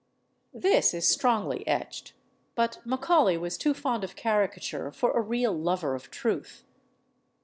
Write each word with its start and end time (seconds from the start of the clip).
This 0.55 0.95
is 0.95 1.07
strongly 1.07 1.63
etched, 1.67 2.13
but 2.55 2.79
Macaulay 2.83 3.37
was 3.37 3.55
too 3.55 3.75
fond 3.75 4.03
of 4.03 4.15
caricature 4.15 4.91
for 4.91 5.11
a 5.11 5.21
real 5.21 5.53
lover 5.53 5.93
of 5.93 6.09
truth. 6.09 6.63